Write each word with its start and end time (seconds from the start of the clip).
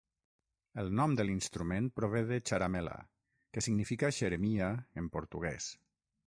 El 0.83 0.87
nom 0.99 1.11
de 1.19 1.25
l'instrument 1.27 1.89
prové 1.99 2.23
de 2.31 2.39
"charamela", 2.51 2.97
que 3.57 3.65
significa 3.67 4.11
xeremia 4.21 4.71
en 5.03 5.13
portuguès. 5.19 5.71